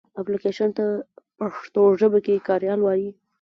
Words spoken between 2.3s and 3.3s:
کاریال وایې.